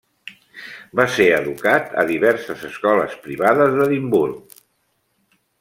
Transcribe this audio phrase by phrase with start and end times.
[0.99, 4.61] Va ser educat a diverses escoles privades d’Edimburg.